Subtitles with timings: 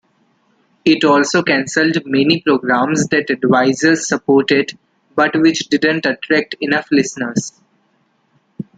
[0.83, 4.71] It also canceled many programs that advertisers supported
[5.13, 7.53] but which didn't attract enough listeners.